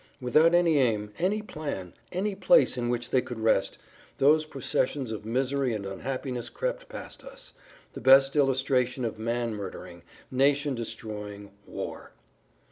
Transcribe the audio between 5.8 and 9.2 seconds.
unhappiness crept past us—the best illustration of